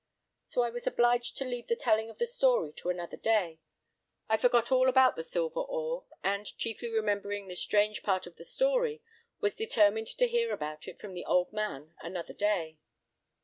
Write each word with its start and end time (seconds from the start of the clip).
"So 0.47 0.63
I 0.63 0.71
was 0.71 0.87
obliged 0.87 1.37
to 1.37 1.45
leave 1.45 1.67
the 1.67 1.75
telling 1.75 2.09
of 2.09 2.17
the 2.17 2.25
story 2.25 2.73
to 2.77 2.89
another 2.89 3.17
day. 3.17 3.59
I 4.27 4.35
forgot 4.35 4.71
all 4.71 4.89
about 4.89 5.15
the 5.15 5.21
silver 5.21 5.59
ore, 5.59 6.05
and, 6.23 6.47
chiefly 6.57 6.89
remembering 6.89 7.47
the 7.47 7.55
strange 7.55 8.01
part 8.01 8.25
of 8.25 8.35
the 8.35 8.43
story, 8.43 9.03
was 9.41 9.53
determined 9.53 10.07
to 10.07 10.27
hear 10.27 10.53
about 10.53 10.87
it 10.87 10.97
from 10.99 11.13
the 11.13 11.25
old 11.25 11.53
man 11.53 11.93
another 12.01 12.33
day. 12.33 12.79